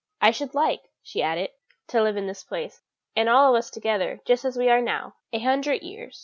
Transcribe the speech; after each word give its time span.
"I 0.19 0.31
should 0.31 0.55
like," 0.55 0.89
she 1.03 1.21
added, 1.21 1.51
"to 1.89 2.01
live 2.01 2.17
in 2.17 2.25
this 2.25 2.43
place, 2.43 2.81
and 3.15 3.29
all 3.29 3.53
of 3.53 3.59
us 3.59 3.69
together, 3.69 4.19
just 4.25 4.43
as 4.45 4.57
we 4.57 4.67
are 4.67 4.81
now, 4.81 5.13
a 5.31 5.37
hundred 5.37 5.83
years." 5.83 6.19